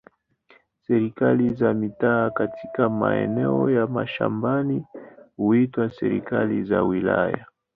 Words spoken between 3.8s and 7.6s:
mashambani huitwa serikali za wilaya.